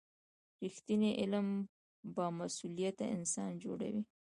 رښتینی 0.63 1.11
علم 1.21 1.47
بامسؤلیته 2.15 3.05
انسان 3.15 3.49
جوړوي. 3.63 4.03